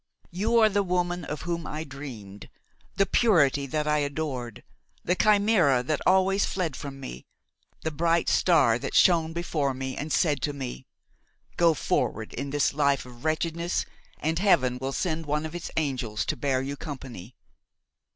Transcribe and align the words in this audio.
You 0.31 0.57
are 0.57 0.67
the 0.67 0.81
woman 0.81 1.23
of 1.25 1.41
whom 1.43 1.67
I 1.67 1.83
dreamed, 1.83 2.49
the 2.95 3.05
purity 3.05 3.67
that 3.67 3.87
I 3.87 3.99
adored, 3.99 4.63
the 5.03 5.13
chimera 5.13 5.83
that 5.83 6.01
always 6.07 6.43
fled 6.43 6.75
from 6.75 6.99
me, 6.99 7.27
the 7.81 7.91
bright 7.91 8.27
star 8.27 8.79
that 8.79 8.95
shone 8.95 9.31
before 9.31 9.75
me 9.75 9.95
and 9.95 10.11
said 10.11 10.41
to 10.41 10.53
me: 10.53 10.87
'Go 11.55 11.75
forward 11.75 12.33
in 12.33 12.49
this 12.49 12.73
life 12.73 13.05
of 13.05 13.23
wretchedness 13.25 13.85
and 14.17 14.39
heaven 14.39 14.79
will 14.81 14.91
send 14.91 15.27
one 15.27 15.45
of 15.45 15.53
its 15.53 15.69
angels 15.77 16.25
to 16.25 16.35
bear 16.35 16.63
you 16.63 16.75
company.' 16.75 17.35